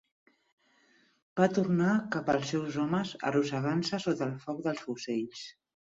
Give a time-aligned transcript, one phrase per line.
[1.41, 5.51] Va tornar cap als seus homes arrossegant-se sota el foc dels fusells.